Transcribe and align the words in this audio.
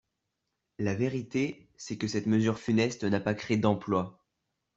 La 0.79 0.95
vérité, 0.95 1.69
c’est 1.77 1.99
que 1.99 2.07
cette 2.07 2.25
mesure 2.25 2.57
funeste 2.57 3.03
n’a 3.03 3.19
pas 3.19 3.35
créé 3.35 3.57
d’emplois. 3.57 4.19